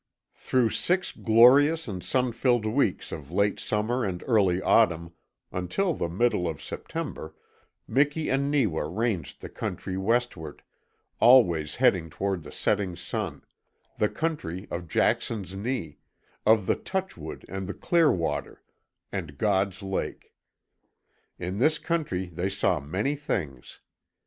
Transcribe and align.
Through 0.33 0.71
six 0.71 1.11
glorious 1.11 1.87
and 1.87 2.03
sun 2.03 2.31
filled 2.31 2.65
weeks 2.65 3.11
of 3.11 3.29
late 3.29 3.59
summer 3.59 4.03
and 4.03 4.23
early 4.25 4.59
autumn 4.59 5.13
until 5.51 5.93
the 5.93 6.09
middle 6.09 6.47
of 6.47 6.59
September 6.59 7.35
Miki 7.87 8.27
and 8.27 8.49
Neewa 8.49 8.81
ranged 8.85 9.41
the 9.43 9.47
country 9.47 9.97
westward, 9.97 10.63
always 11.19 11.75
heading 11.75 12.09
toward 12.09 12.41
the 12.41 12.51
setting 12.51 12.95
sun, 12.95 13.43
the 13.99 14.09
country 14.09 14.67
of 14.71 14.87
Jackson's 14.87 15.55
Knee, 15.55 15.99
of 16.47 16.65
the 16.65 16.75
Touchwood 16.75 17.45
and 17.47 17.67
the 17.67 17.75
Clearwater, 17.75 18.63
and 19.11 19.37
God's 19.37 19.83
Lake. 19.83 20.33
In 21.37 21.57
this 21.59 21.77
country 21.77 22.25
they 22.25 22.49
saw 22.49 22.79
many 22.79 23.15
things. 23.15 23.81